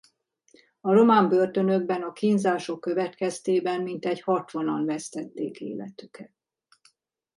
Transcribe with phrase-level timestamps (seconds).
[0.81, 6.33] A román börtönökben a kínzások következtében mintegy hatvanan vesztették életüket.